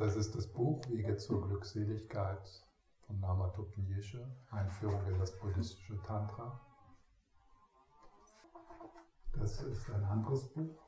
[0.00, 2.64] Das ist das Buch Wege zur Glückseligkeit
[3.02, 6.58] von Lama Tupten Yeshe, Einführung in das buddhistische Tantra.
[9.38, 10.82] Das ist ein anderes Buch,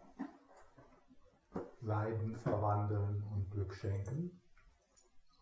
[1.82, 4.40] Leiden verwandeln und Glück schenken.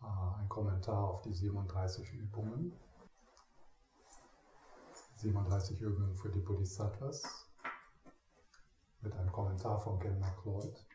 [0.01, 2.73] Ah, ein Kommentar auf die 37 Übungen.
[5.15, 7.47] 37 Übungen für die Bodhisattvas
[8.99, 10.90] mit einem Kommentar von Ken MacLeod.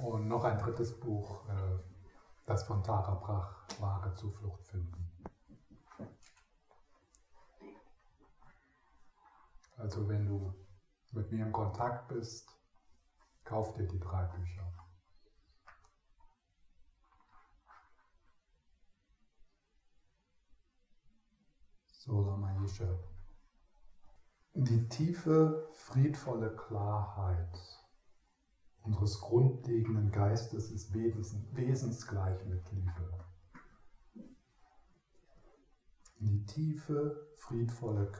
[0.00, 1.78] Und noch ein drittes Buch, äh,
[2.46, 5.12] das von Tara Brach, wahre Zuflucht finden.
[9.76, 10.54] Also wenn du
[11.12, 12.56] mit mir in Kontakt bist,
[13.44, 14.72] kauf dir die drei Bücher.
[21.92, 22.98] Solamaisha.
[24.54, 27.87] Die tiefe, friedvolle Klarheit
[28.88, 33.24] unseres grundlegenden Geistes ist wesens, wesensgleich mit Liebe.
[36.20, 38.10] Die tiefe, friedvolle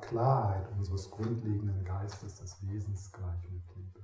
[0.00, 4.02] Klarheit unseres grundlegenden Geistes ist wesensgleich mit Liebe.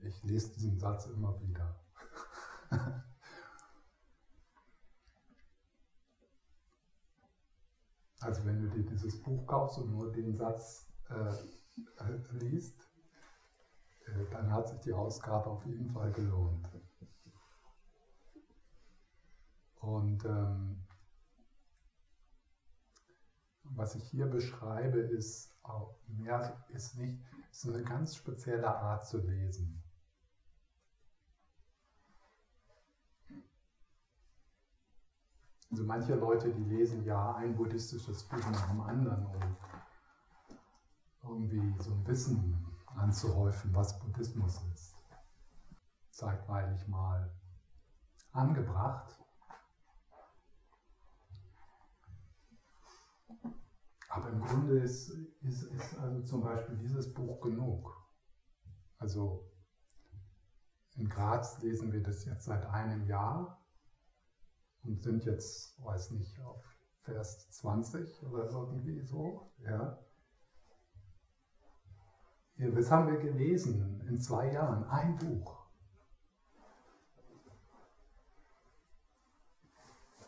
[0.00, 1.80] Ich lese diesen Satz immer wieder.
[8.24, 11.34] also wenn du dir dieses Buch kaufst und nur den Satz äh,
[12.38, 12.88] liest,
[14.06, 16.66] äh, dann hat sich die Ausgabe auf jeden Fall gelohnt.
[19.80, 20.86] Und ähm,
[23.64, 29.18] was ich hier beschreibe, ist auch mehr, ist nicht, ist eine ganz spezielle Art zu
[29.18, 29.83] lesen.
[35.70, 39.26] Also manche Leute, die lesen ja ein buddhistisches Buch nach dem anderen,
[41.22, 44.94] um irgendwie so ein Wissen anzuhäufen, was Buddhismus ist.
[46.10, 47.34] Zeitweilig mal
[48.32, 49.18] angebracht.
[54.08, 55.08] Aber im Grunde ist,
[55.42, 57.92] ist, ist also zum Beispiel dieses Buch genug.
[58.98, 59.50] Also
[60.94, 63.63] in Graz lesen wir das jetzt seit einem Jahr
[64.84, 66.62] und sind jetzt, weiß nicht, auf
[67.02, 69.50] Vers 20 oder irgendwie so.
[69.58, 69.98] Ja.
[72.56, 74.84] Was haben wir gelesen in zwei Jahren?
[74.84, 75.64] Ein Buch.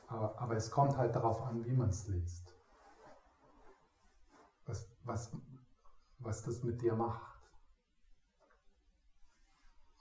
[0.09, 2.55] Aber, aber es kommt halt darauf an, wie man es liest.
[4.67, 5.37] Was, was,
[6.19, 7.37] was das mit dir macht.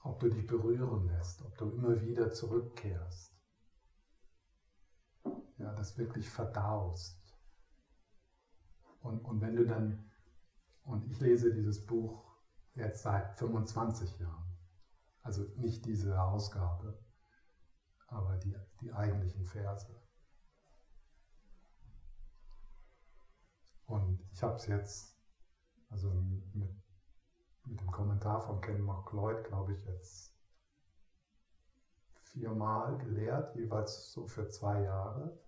[0.03, 3.34] Ob du dich berühren lässt, ob du immer wieder zurückkehrst
[5.65, 7.19] ja, das wirklich verdaust.
[9.01, 10.11] Und, und wenn du dann,
[10.83, 12.23] und ich lese dieses Buch
[12.75, 14.45] jetzt seit 25 Jahren,
[15.23, 17.03] also nicht diese Ausgabe,
[18.07, 19.87] aber die, die eigentlichen Verse.
[23.87, 25.17] Und ich habe es jetzt,
[25.89, 26.11] also
[26.53, 26.75] mit,
[27.65, 30.35] mit dem Kommentar von Ken McLeod, glaube ich, jetzt
[32.21, 35.44] viermal gelehrt, jeweils so für zwei Jahre.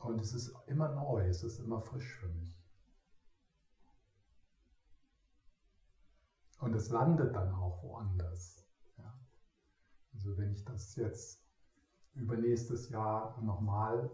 [0.00, 2.58] Und es ist immer neu, es ist immer frisch für mich.
[6.58, 8.66] Und es landet dann auch woanders.
[8.96, 9.18] Ja.
[10.14, 11.42] Also wenn ich das jetzt
[12.14, 14.10] übernächstes Jahr nochmal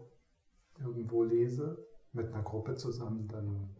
[0.77, 3.75] irgendwo lese, mit einer Gruppe zusammen, dann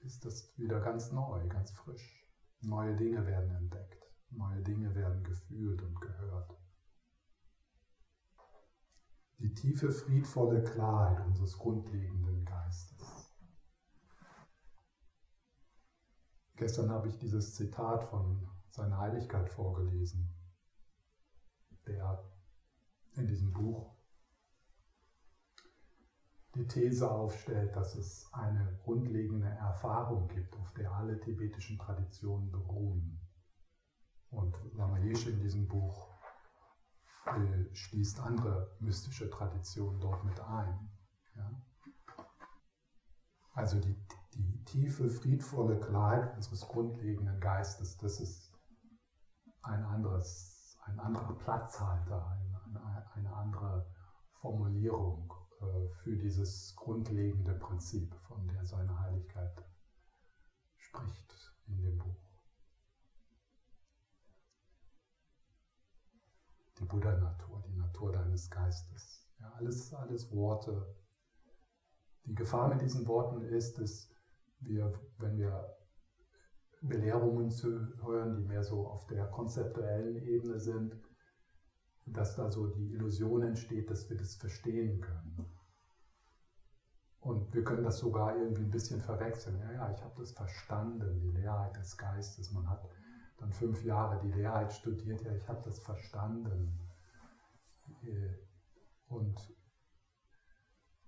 [0.00, 2.26] ist das wieder ganz neu, ganz frisch.
[2.62, 6.56] Neue Dinge werden entdeckt, neue Dinge werden gefühlt und gehört
[9.40, 13.30] die tiefe, friedvolle Klarheit unseres grundlegenden Geistes.
[16.56, 20.28] Gestern habe ich dieses Zitat von seiner Heiligkeit vorgelesen,
[21.86, 22.22] der
[23.14, 23.96] in diesem Buch
[26.54, 33.20] die These aufstellt, dass es eine grundlegende Erfahrung gibt, auf der alle tibetischen Traditionen beruhen.
[34.30, 36.09] Und Lama Yeshe in diesem Buch
[37.72, 40.90] schließt andere mystische Traditionen dort mit ein.
[41.36, 41.62] Ja?
[43.52, 43.94] Also die,
[44.34, 48.52] die tiefe, friedvolle Klarheit unseres grundlegenden Geistes, das ist
[49.62, 53.86] ein, anderes, ein anderer Platzhalter, eine, eine andere
[54.40, 59.64] Formulierung äh, für dieses grundlegende Prinzip, von der seine Heiligkeit
[60.78, 61.34] spricht
[61.66, 62.29] in dem Buch.
[66.80, 69.28] Die Buddha-Natur, die Natur deines Geistes.
[69.38, 70.94] Ja, alles, alles Worte,
[72.24, 74.10] die Gefahr mit diesen Worten ist, dass
[74.60, 75.76] wir, wenn wir
[76.82, 77.68] Belehrungen zu
[78.02, 80.96] hören, die mehr so auf der konzeptuellen Ebene sind,
[82.06, 85.46] dass da so die Illusion entsteht, dass wir das verstehen können.
[87.20, 89.58] Und wir können das sogar irgendwie ein bisschen verwechseln.
[89.58, 92.50] Ja, ja, ich habe das verstanden, die Leerheit des Geistes.
[92.50, 92.88] Man hat
[93.40, 96.78] dann fünf Jahre die Leerheit studiert, ja, ich habe das verstanden.
[98.02, 98.36] Äh,
[99.08, 99.56] und,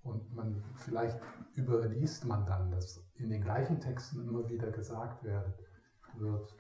[0.03, 1.21] und man, vielleicht
[1.55, 5.55] überliest man dann, dass in den gleichen Texten immer wieder gesagt wird,
[6.15, 6.57] wird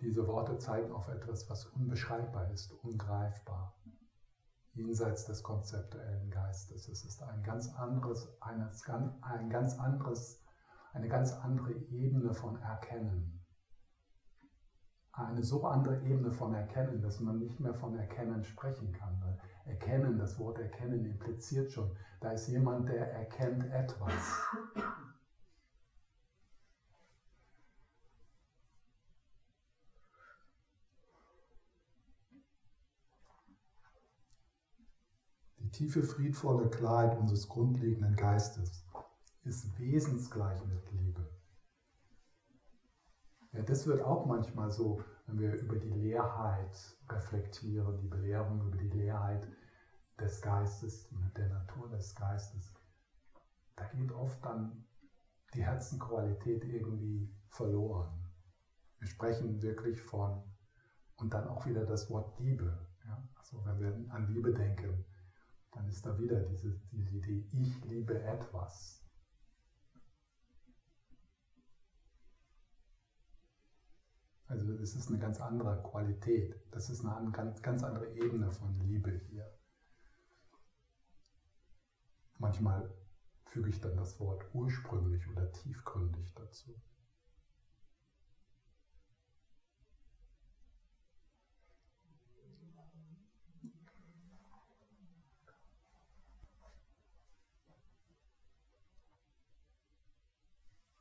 [0.00, 3.76] diese Worte zeigen auf etwas, was unbeschreibbar ist, ungreifbar,
[4.72, 6.88] jenseits des konzeptuellen Geistes.
[6.88, 10.42] Es ist ein ganz anderes, ein ganz anderes,
[10.92, 13.41] eine ganz andere Ebene von Erkennen.
[15.12, 19.20] Eine so andere Ebene von Erkennen, dass man nicht mehr von Erkennen sprechen kann.
[19.20, 24.42] Weil Erkennen, das Wort Erkennen impliziert schon, da ist jemand, der erkennt etwas.
[35.72, 38.84] tiefe, friedvolle Klarheit unseres grundlegenden Geistes
[39.44, 41.28] ist wesensgleich mit Liebe.
[43.52, 48.78] Ja, das wird auch manchmal so, wenn wir über die Leerheit reflektieren, die Belehrung über
[48.78, 49.46] die Leerheit
[50.18, 52.74] des Geistes, der Natur des Geistes.
[53.76, 54.84] Da geht oft dann
[55.54, 58.24] die Herzenqualität irgendwie verloren.
[58.98, 60.42] Wir sprechen wirklich von,
[61.16, 62.78] und dann auch wieder das Wort Liebe.
[63.04, 63.28] Ja?
[63.36, 65.04] Also wenn wir an Liebe denken,
[65.72, 69.01] dann ist da wieder diese, diese Idee, ich liebe etwas.
[74.82, 76.56] Es ist eine ganz andere Qualität.
[76.72, 79.48] Das ist eine ganz, ganz andere Ebene von Liebe hier.
[82.38, 82.92] Manchmal
[83.44, 86.74] füge ich dann das Wort ursprünglich oder tiefgründig dazu.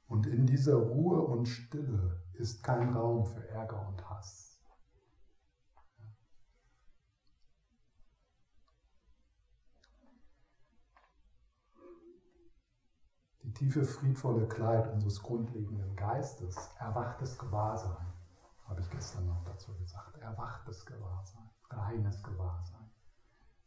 [0.08, 4.62] Und in dieser Ruhe und Stille ist kein Raum für Ärger und Hass.
[13.42, 18.14] Die tiefe, friedvolle Kleid unseres grundlegenden Geistes, erwachtes Gewahrsein,
[18.68, 22.92] habe ich gestern noch dazu gesagt, erwachtes Gewahrsein, reines Gewahrsein,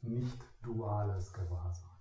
[0.02, 1.93] nicht duales Gewahrsein.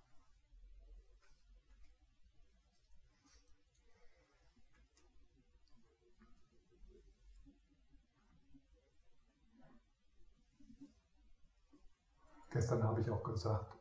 [12.53, 13.75] Gestern habe ich auch gesagt,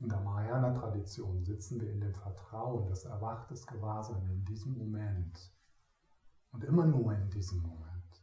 [0.00, 5.54] in der Mahayana-Tradition sitzen wir in dem Vertrauen, dass erwachtes Gewahrsein in diesem Moment
[6.50, 8.20] und immer nur in diesem Moment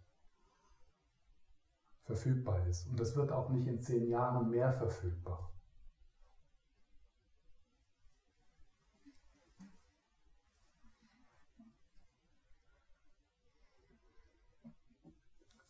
[2.04, 2.86] verfügbar ist.
[2.88, 5.54] Und das wird auch nicht in zehn Jahren mehr verfügbar.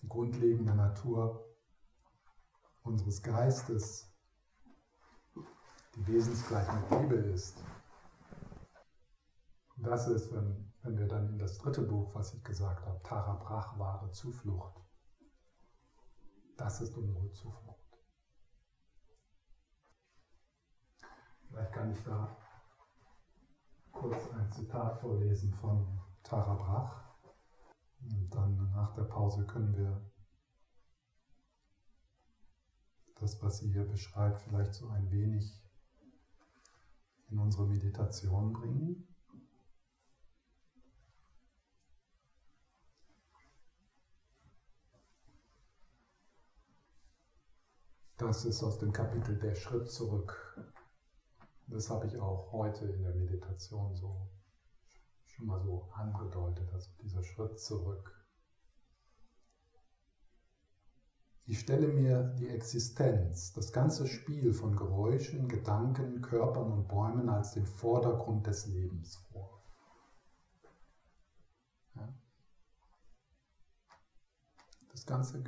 [0.02, 1.50] Die grundlegende Natur
[2.83, 4.12] unseres Geistes,
[5.95, 7.57] die wesensgleich mit Liebe ist.
[9.76, 13.02] Und das ist, wenn, wenn wir dann in das dritte Buch, was ich gesagt habe,
[13.04, 14.80] Tara Brach, wahre Zuflucht.
[16.57, 17.81] Das ist unsere Zuflucht.
[21.47, 22.38] Vielleicht kann ich da
[23.92, 27.02] kurz ein Zitat vorlesen von Tara Brach.
[28.02, 30.10] Und dann nach der Pause können wir
[33.21, 35.61] das, was sie hier beschreibt, vielleicht so ein wenig
[37.30, 39.07] in unsere Meditation bringen.
[48.18, 50.59] Das ist aus dem Kapitel Der Schritt zurück.
[51.68, 54.30] Das habe ich auch heute in der Meditation so
[55.25, 58.20] schon mal so angedeutet, also dieser Schritt zurück.
[61.52, 67.52] Ich stelle mir die Existenz, das ganze Spiel von Geräuschen, Gedanken, Körpern und Bäumen als
[67.52, 69.62] den Vordergrund des Lebens vor.
[71.96, 72.08] Ja?
[74.94, 75.44] Das ganze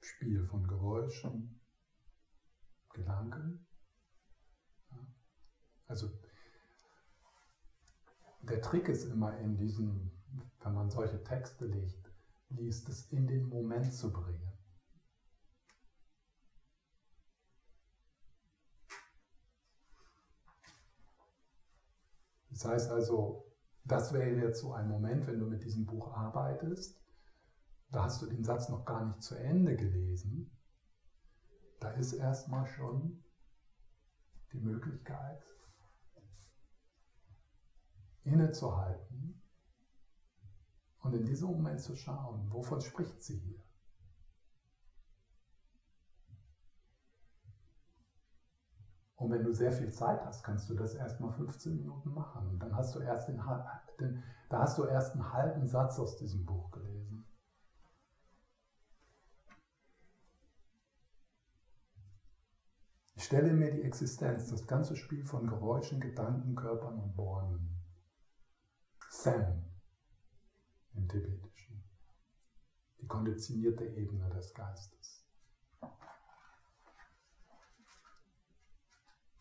[0.00, 1.60] Spiel von Geräuschen,
[2.94, 3.66] Gedanken.
[4.90, 5.06] Ja?
[5.86, 6.08] Also
[8.40, 10.12] der Trick ist immer in diesem,
[10.60, 12.10] wenn man solche Texte liest,
[12.48, 14.51] liest es in den Moment zu bringen.
[22.52, 23.46] Das heißt also,
[23.84, 27.00] das wäre jetzt so ein Moment, wenn du mit diesem Buch arbeitest,
[27.90, 30.56] da hast du den Satz noch gar nicht zu Ende gelesen,
[31.80, 33.24] da ist erstmal schon
[34.52, 35.42] die Möglichkeit,
[38.24, 39.42] innezuhalten
[41.00, 43.64] und in diesem Moment zu schauen, wovon spricht sie hier?
[49.22, 52.48] Und wenn du sehr viel Zeit hast, kannst du das erstmal 15 Minuten machen.
[52.48, 53.40] Und dann hast du erst den,
[54.00, 57.24] den, da hast du erst einen halben Satz aus diesem Buch gelesen.
[63.14, 67.78] Ich stelle mir die Existenz, das ganze Spiel von Geräuschen, Gedanken, Körpern und Bäumen.
[69.08, 69.62] Sam
[70.94, 71.84] im Tibetischen.
[73.00, 75.21] Die konditionierte Ebene des Geistes.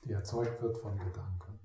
[0.03, 1.59] Die erzeugt wird von Gedanken.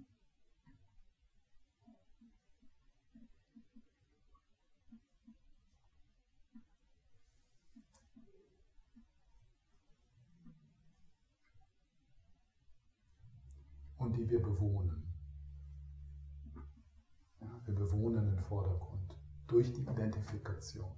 [13.98, 15.02] Und die wir bewohnen.
[17.40, 20.94] Ja, wir bewohnen den Vordergrund durch die Identifikation.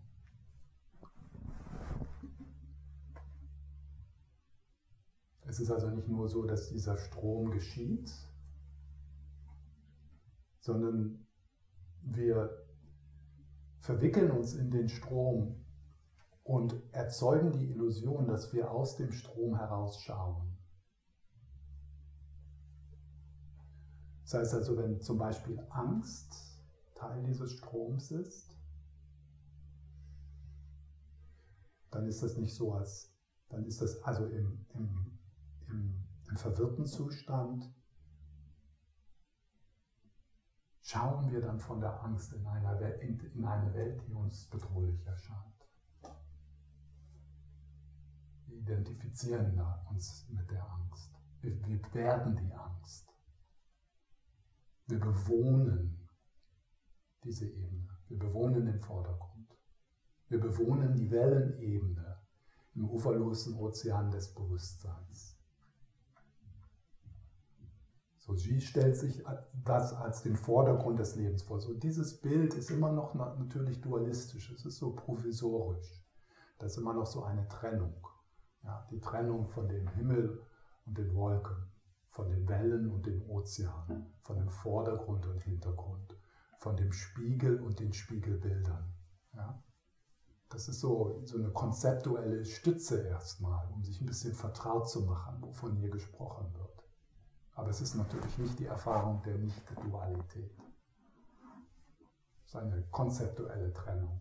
[5.48, 8.12] Es ist also nicht nur so, dass dieser Strom geschieht,
[10.60, 11.26] sondern
[12.02, 12.66] wir
[13.80, 15.64] verwickeln uns in den Strom
[16.44, 20.58] und erzeugen die Illusion, dass wir aus dem Strom herausschauen.
[24.24, 26.60] Das heißt also, wenn zum Beispiel Angst
[26.94, 28.54] Teil dieses Stroms ist,
[31.90, 33.14] dann ist das nicht so, als
[33.48, 35.17] dann ist das also im, im
[35.68, 37.72] im, im verwirrten Zustand
[40.80, 44.48] schauen wir dann von der Angst in, einer Welt, in, in eine Welt, die uns
[44.48, 45.68] bedrohlich erscheint.
[48.46, 49.60] Wir identifizieren
[49.90, 51.14] uns mit der Angst.
[51.40, 53.12] Wir, wir werden die Angst.
[54.86, 56.08] Wir bewohnen
[57.22, 57.88] diese Ebene.
[58.08, 59.54] Wir bewohnen den Vordergrund.
[60.28, 62.18] Wir bewohnen die Wellenebene
[62.74, 65.37] im uferlosen Ozean des Bewusstseins.
[68.28, 69.24] So, sie stellt sich
[69.64, 71.60] das als den Vordergrund des Lebens vor.
[71.60, 76.06] So, dieses Bild ist immer noch natürlich dualistisch, es ist so provisorisch.
[76.58, 78.06] Da ist immer noch so eine Trennung.
[78.62, 80.42] Ja, die Trennung von dem Himmel
[80.84, 81.56] und den Wolken,
[82.10, 86.14] von den Wellen und dem Ozean, von dem Vordergrund und Hintergrund,
[86.58, 88.92] von dem Spiegel und den Spiegelbildern.
[89.32, 89.62] Ja.
[90.50, 95.40] Das ist so, so eine konzeptuelle Stütze erstmal, um sich ein bisschen vertraut zu machen,
[95.40, 96.67] wovon hier gesprochen wird.
[97.58, 100.56] Aber es ist natürlich nicht die Erfahrung der Nicht-Dualität.
[102.44, 104.20] Es ist eine konzeptuelle Trennung.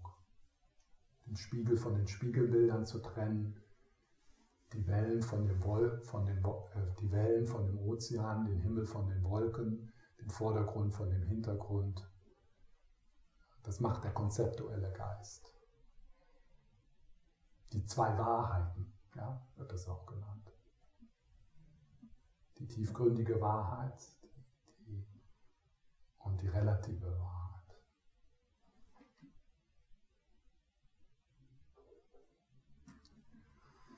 [1.28, 3.62] Den Spiegel von den Spiegelbildern zu trennen,
[4.74, 8.88] die Wellen von dem, Wol von dem, äh, die Wellen von dem Ozean, den Himmel
[8.88, 12.10] von den Wolken, den Vordergrund von dem Hintergrund.
[13.62, 15.54] Das macht der konzeptuelle Geist.
[17.72, 20.47] Die zwei Wahrheiten, ja, wird das auch genannt
[22.60, 24.00] die tiefgründige Wahrheit
[24.80, 25.06] die,
[26.20, 27.38] und die relative Wahrheit.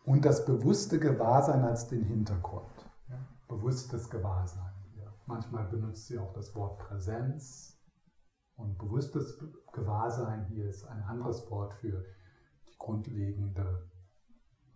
[0.03, 2.71] Und das bewusste Gewahrsein als den Hintergrund.
[3.09, 3.19] Ja?
[3.47, 4.73] Bewusstes Gewahrsein.
[4.97, 5.13] Ja.
[5.27, 7.79] Manchmal benutzt sie auch das Wort Präsenz.
[8.55, 9.37] Und bewusstes
[9.71, 12.03] Gewahrsein hier ist ein anderes Wort für
[12.67, 13.89] die grundlegende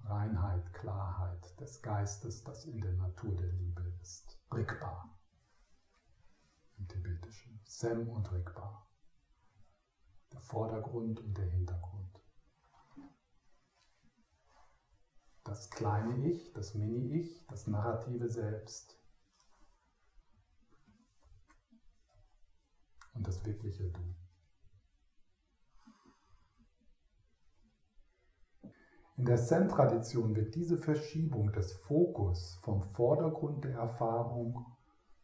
[0.03, 4.39] Reinheit, Klarheit des Geistes, das in der Natur der Liebe ist.
[4.51, 5.09] Rigpa
[6.77, 7.59] im Tibetischen.
[7.65, 8.85] Sem und Rigpa.
[10.31, 12.21] Der Vordergrund und der Hintergrund.
[15.43, 18.97] Das kleine Ich, das Mini-Ich, das narrative Selbst
[23.13, 24.22] und das wirkliche Du.
[29.15, 34.65] In der Zen-Tradition wird diese Verschiebung des Fokus vom Vordergrund der Erfahrung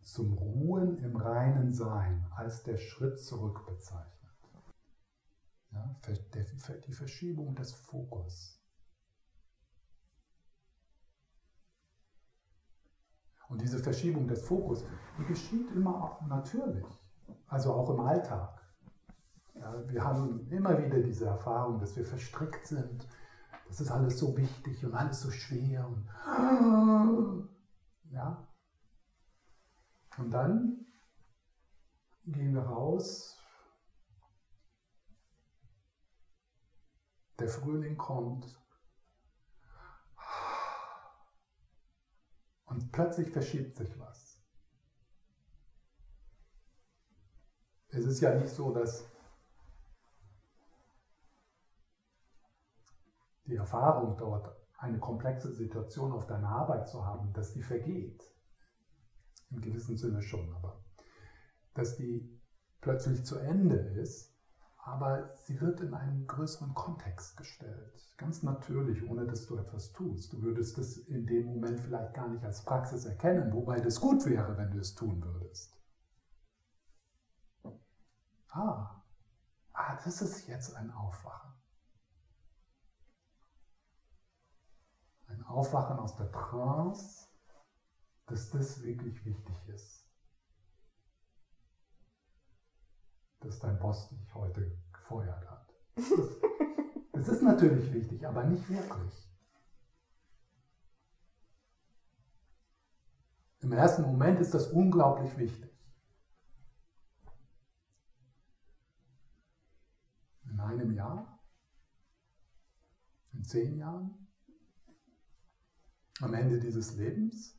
[0.02, 4.14] zum Ruhen im reinen Sein als der Schritt zurück bezeichnet.
[5.72, 5.96] Ja,
[6.88, 8.60] die Verschiebung des Fokus.
[13.50, 14.86] Und diese Verschiebung des Fokus,
[15.18, 16.86] die geschieht immer auch natürlich,
[17.48, 18.62] also auch im Alltag.
[19.56, 23.08] Ja, wir haben immer wieder diese Erfahrung, dass wir verstrickt sind
[23.70, 25.88] das ist alles so wichtig und alles so schwer.
[25.88, 27.50] Und,
[28.10, 28.48] ja.
[30.18, 30.88] Und dann
[32.26, 33.38] gehen wir raus.
[37.38, 38.60] Der Frühling kommt.
[42.66, 44.42] Und plötzlich verschiebt sich was.
[47.90, 49.06] Es ist ja nicht so, dass
[53.50, 58.24] die Erfahrung dort, eine komplexe Situation auf deiner Arbeit zu haben, dass die vergeht.
[59.52, 60.84] Im gewissen Sinne schon, aber
[61.74, 62.40] dass die
[62.82, 64.36] plötzlich zu Ende ist,
[64.78, 68.14] aber sie wird in einen größeren Kontext gestellt.
[68.18, 70.34] Ganz natürlich, ohne dass du etwas tust.
[70.34, 74.26] Du würdest es in dem Moment vielleicht gar nicht als Praxis erkennen, wobei das gut
[74.26, 75.78] wäre, wenn du es tun würdest.
[78.50, 79.04] Ah,
[79.74, 81.59] ah das ist jetzt ein Aufwachen.
[85.60, 87.28] Aufwachen aus der Trance,
[88.28, 90.10] dass das wirklich wichtig ist.
[93.42, 95.74] Dass dein Boss dich heute gefeuert hat.
[97.12, 99.30] Das ist natürlich wichtig, aber nicht wirklich.
[103.60, 105.78] Im ersten Moment ist das unglaublich wichtig.
[110.46, 111.44] In einem Jahr?
[113.34, 114.29] In zehn Jahren?
[116.22, 117.58] Am Ende dieses Lebens?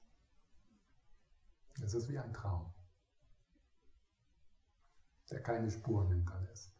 [1.83, 2.73] Es ist wie ein Traum,
[5.31, 6.77] der keine Spuren hinterlässt.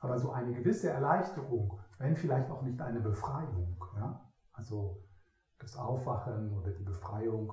[0.00, 4.32] Aber so eine gewisse Erleichterung, wenn vielleicht auch nicht eine Befreiung, ja?
[4.52, 5.04] also
[5.58, 7.52] das Aufwachen oder die Befreiung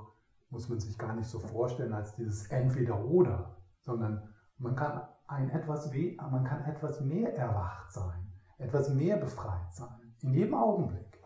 [0.49, 5.91] muss man sich gar nicht so vorstellen als dieses Entweder-Oder, sondern man kann, ein etwas,
[5.91, 8.24] man kann etwas mehr erwacht sein,
[8.57, 11.21] etwas mehr befreit sein, in jedem Augenblick.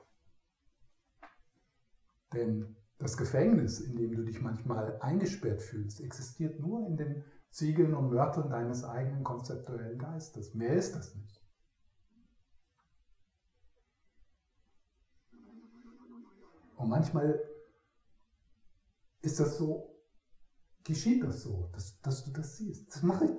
[2.33, 7.93] Denn das Gefängnis, in dem du dich manchmal eingesperrt fühlst, existiert nur in den Ziegeln
[7.93, 10.53] und Mörteln deines eigenen konzeptuellen Geistes.
[10.53, 11.41] Mehr ist das nicht.
[16.75, 17.41] Und manchmal
[19.21, 20.01] ist das so,
[20.83, 22.93] geschieht das so, dass, dass du das siehst.
[22.93, 23.31] Das mache ich.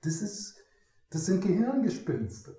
[0.00, 0.56] Das, ist,
[1.10, 2.56] das sind Gehirngespinste.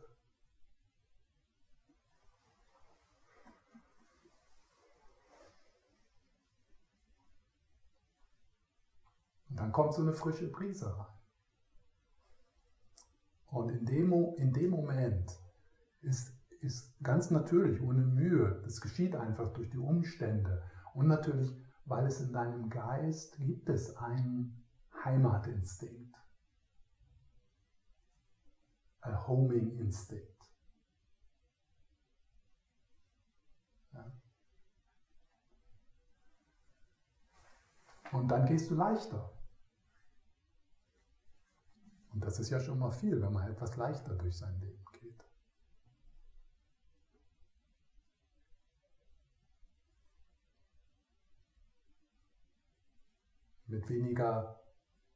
[9.57, 11.17] Und dann kommt so eine frische Brise rein.
[13.47, 15.31] Und in dem, in dem Moment
[16.01, 20.61] ist, ist ganz natürlich, ohne Mühe, das geschieht einfach durch die Umstände
[20.93, 21.51] und natürlich,
[21.85, 24.63] weil es in deinem Geist gibt es einen
[25.03, 26.15] Heimatinstinkt,
[29.01, 30.51] ein Homing Instinct.
[33.93, 34.05] Ja.
[38.11, 39.33] Und dann gehst du leichter.
[42.17, 45.23] Und das ist ja schon mal viel, wenn man etwas leichter durch sein Leben geht.
[53.67, 54.59] Mit weniger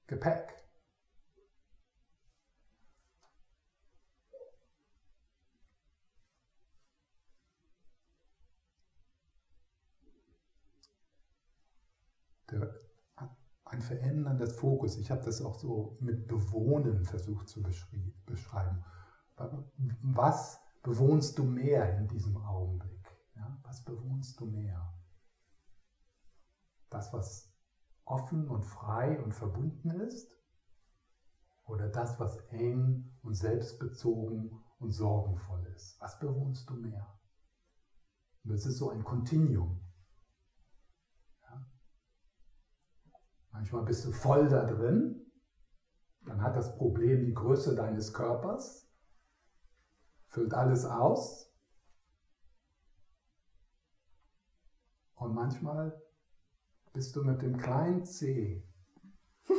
[0.06, 0.54] Gepäck.
[12.52, 12.80] Der
[13.72, 14.98] ein Verändern des Fokus.
[14.98, 17.64] Ich habe das auch so mit Bewohnen versucht zu
[18.26, 18.84] beschreiben.
[20.02, 23.18] Was bewohnst du mehr in diesem Augenblick?
[23.36, 24.94] Ja, was bewohnst du mehr?
[26.90, 27.50] Das, was
[28.04, 30.30] offen und frei und verbunden ist?
[31.66, 36.00] Oder das, was eng und selbstbezogen und sorgenvoll ist?
[36.02, 37.08] Was bewohnst du mehr?
[38.44, 39.80] Und das ist so ein Kontinuum.
[43.62, 45.32] Manchmal bist du voll da drin,
[46.26, 48.90] dann hat das Problem die Größe deines Körpers,
[50.30, 51.54] füllt alles aus.
[55.14, 56.02] Und manchmal
[56.92, 58.68] bist du mit dem kleinen C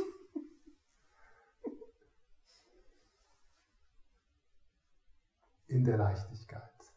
[5.68, 6.92] in der Leichtigkeit,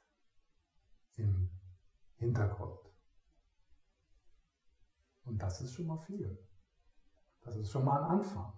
[1.18, 1.52] im
[2.16, 2.80] Hintergrund.
[5.26, 6.44] Und das ist schon mal viel.
[7.46, 8.52] Das ist schon mal ein Anfang.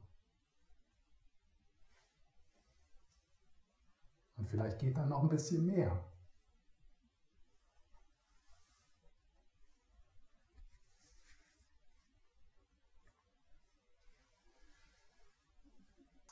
[4.37, 6.05] Und vielleicht geht da noch ein bisschen mehr.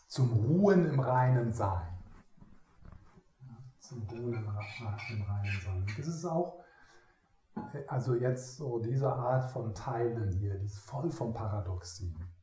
[0.07, 2.01] Zum Ruhen im reinen Sein.
[3.79, 5.85] Zum Ruhen im, reinen Sein.
[5.97, 6.63] Das ist auch
[7.87, 12.34] also jetzt so diese Art von Teilen hier, die ist voll von Paradoxien.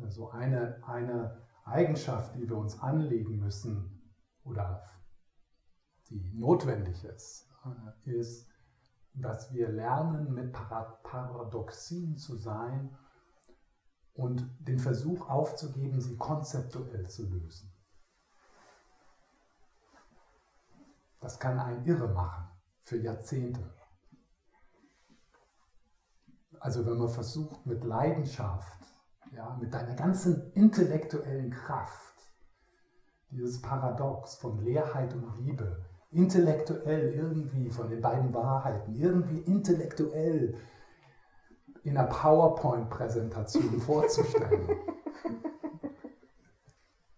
[0.00, 0.04] Ja?
[0.04, 4.12] Und äh, so eine, eine Eigenschaft, die wir uns anlegen müssen
[4.44, 4.82] oder
[6.08, 8.48] die notwendig ist, äh, ist,
[9.14, 12.96] dass wir lernen, mit Paradoxien zu sein
[14.14, 17.72] und den Versuch aufzugeben, sie konzeptuell zu lösen.
[21.20, 22.48] Das kann einen irre machen
[22.82, 23.74] für Jahrzehnte.
[26.60, 28.80] Also wenn man versucht mit Leidenschaft,
[29.32, 32.14] ja, mit deiner ganzen intellektuellen Kraft,
[33.30, 40.56] dieses Paradox von Leerheit und Liebe, intellektuell irgendwie von den beiden Wahrheiten, irgendwie intellektuell
[41.84, 44.68] in einer PowerPoint-Präsentation vorzustellen.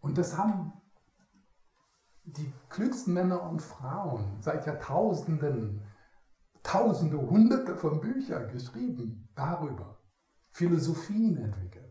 [0.01, 0.73] Und das haben
[2.25, 5.83] die klügsten Männer und Frauen seit Jahrtausenden,
[6.63, 9.99] Tausende, Hunderte von Büchern geschrieben darüber,
[10.53, 11.82] Philosophien entwickelt.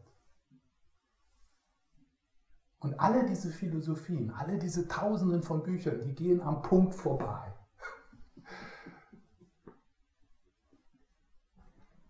[2.81, 7.53] Und alle diese Philosophien, alle diese Tausenden von Büchern, die gehen am Punkt vorbei.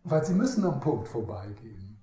[0.04, 2.02] Weil sie müssen am Punkt vorbeigehen.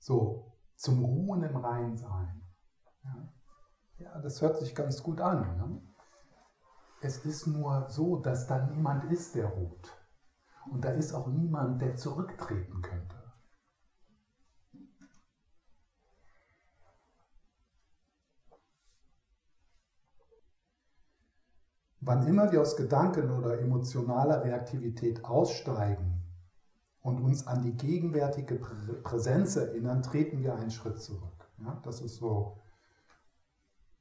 [0.00, 2.42] So, zum Ruhen im Reinsein.
[3.98, 5.56] Ja, das hört sich ganz gut an.
[5.56, 5.95] Ne?
[7.06, 9.96] Es ist nur so, dass da niemand ist, der ruht.
[10.72, 13.14] Und da ist auch niemand, der zurücktreten könnte.
[22.00, 26.24] Wann immer wir aus Gedanken oder emotionaler Reaktivität aussteigen
[27.02, 31.48] und uns an die gegenwärtige Präsenz erinnern, treten wir einen Schritt zurück.
[31.58, 32.58] Ja, das ist so,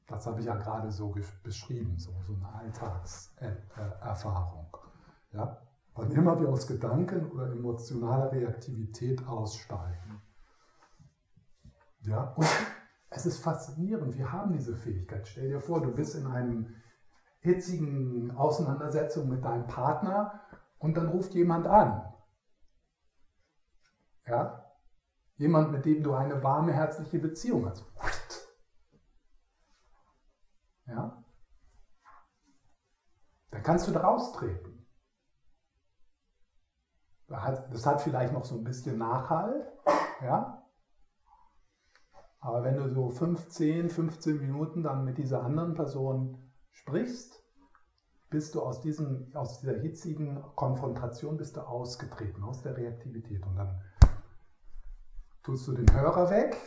[0.08, 1.14] das habe ich ja gerade so
[1.44, 4.78] beschrieben, so, so eine Alltagserfahrung.
[5.32, 5.62] Ja,
[5.94, 10.22] wann immer wir aus Gedanken oder emotionaler Reaktivität aussteigen.
[12.02, 12.48] Ja, und
[13.10, 15.28] es ist faszinierend, wir haben diese Fähigkeit.
[15.28, 16.76] Stell dir vor, du bist in einem
[17.40, 20.40] hitzigen Auseinandersetzung mit deinem Partner
[20.80, 22.16] und dann ruft jemand an
[24.28, 24.62] ja?
[25.38, 27.86] Jemand, mit dem du eine warme, herzliche Beziehung hast.
[30.88, 31.24] Ja?
[33.56, 34.86] Dann kannst du da raustreten.
[37.28, 39.72] Das hat vielleicht noch so ein bisschen Nachhalt,
[40.22, 40.62] ja?
[42.42, 47.42] Aber wenn du so 15, 15 Minuten dann mit dieser anderen Person sprichst,
[48.30, 53.42] bist du aus, diesem, aus dieser hitzigen Konfrontation bist du ausgetreten, aus der Reaktivität.
[53.46, 53.82] Und dann
[55.44, 56.58] tust du den Hörer weg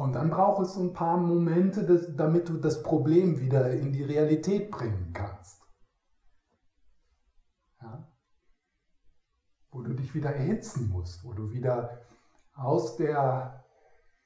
[0.00, 1.84] und dann braucht es so ein paar Momente,
[2.16, 5.60] damit du das Problem wieder in die Realität bringen kannst.
[7.82, 8.08] Ja?
[9.70, 12.00] Wo du dich wieder erhitzen musst, wo du wieder
[12.54, 13.64] aus, der,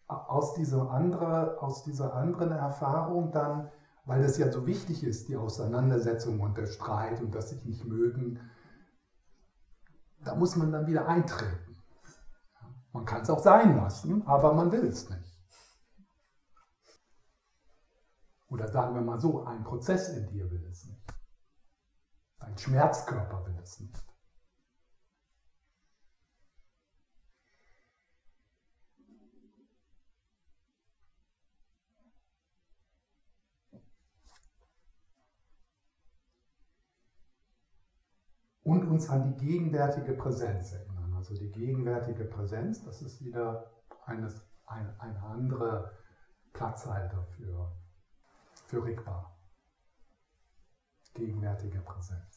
[0.07, 3.71] aus, dieser, andere, aus dieser anderen Erfahrung dann,
[4.07, 7.85] weil es ja so wichtig ist, die Auseinandersetzung und der Streit und das sich nicht
[7.85, 8.41] mögen,
[10.25, 11.77] da muss man dann wieder eintreten.
[12.93, 15.35] Man kann es auch sein lassen, aber man will es nicht.
[18.49, 21.13] Oder sagen wir mal so, ein Prozess in dir will es nicht.
[22.39, 24.14] Ein Schmerzkörper will es nicht.
[38.65, 41.15] Und uns an die gegenwärtige Präsenz erinnern.
[41.15, 43.71] Also die gegenwärtige Präsenz, das ist wieder
[44.07, 45.93] eines, ein, eine andere
[46.53, 47.73] Platzhalter für,
[48.67, 49.31] für Rigpa.
[51.15, 52.34] Gegenwärtige Präsenz.